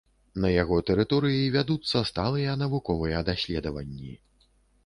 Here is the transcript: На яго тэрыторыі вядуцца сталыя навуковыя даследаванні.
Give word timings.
На 0.43 0.49
яго 0.61 0.77
тэрыторыі 0.87 1.51
вядуцца 1.55 2.03
сталыя 2.11 2.57
навуковыя 2.65 3.23
даследаванні. 3.29 4.11